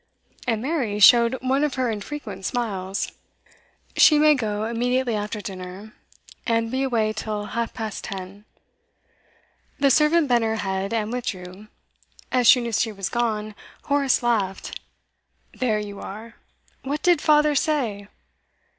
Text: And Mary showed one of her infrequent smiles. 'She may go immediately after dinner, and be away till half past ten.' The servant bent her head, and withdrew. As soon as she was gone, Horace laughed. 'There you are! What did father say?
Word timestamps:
And 0.47 0.63
Mary 0.63 0.97
showed 0.99 1.37
one 1.41 1.63
of 1.63 1.75
her 1.75 1.91
infrequent 1.91 2.43
smiles. 2.43 3.11
'She 3.95 4.17
may 4.17 4.33
go 4.33 4.65
immediately 4.65 5.13
after 5.15 5.41
dinner, 5.41 5.93
and 6.43 6.71
be 6.71 6.81
away 6.81 7.13
till 7.13 7.45
half 7.53 7.71
past 7.75 8.05
ten.' 8.05 8.45
The 9.77 9.91
servant 9.91 10.27
bent 10.27 10.43
her 10.43 10.55
head, 10.55 10.91
and 10.91 11.13
withdrew. 11.13 11.67
As 12.31 12.47
soon 12.49 12.65
as 12.65 12.81
she 12.81 12.91
was 12.91 13.09
gone, 13.09 13.53
Horace 13.83 14.23
laughed. 14.23 14.79
'There 15.53 15.77
you 15.77 15.99
are! 15.99 16.33
What 16.81 17.03
did 17.03 17.21
father 17.21 17.53
say? 17.53 18.07